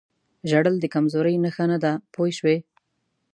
ژړل 0.49 0.75
د 0.79 0.85
کمزورۍ 0.93 1.35
نښه 1.43 1.65
نه 1.71 1.77
ده 1.83 1.91
پوه 2.13 2.29
شوې!. 2.37 2.57